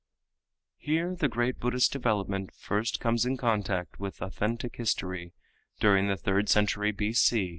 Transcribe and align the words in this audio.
Here 0.79 1.13
the 1.15 1.27
great 1.27 1.59
Buddhist 1.59 1.91
development 1.93 2.55
first 2.55 2.99
comes 2.99 3.23
in 3.23 3.37
contact 3.37 3.99
with 3.99 4.19
authentic 4.19 4.77
history 4.77 5.35
during 5.79 6.07
the 6.07 6.17
third 6.17 6.49
century 6.49 6.91
B.C. 6.91 7.49